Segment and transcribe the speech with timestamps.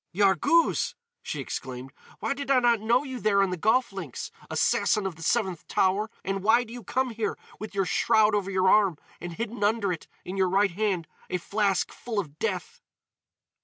[0.15, 1.93] "Yarghouz!" she exclaimed.
[2.21, 5.67] "Why did I not know you there on the golf links, Assassin of the Seventh
[5.67, 6.09] Tower?
[6.23, 9.91] And why do you come here with your shroud over your arm and hidden under
[9.93, 12.81] it, in your right hand, a flask full of death?"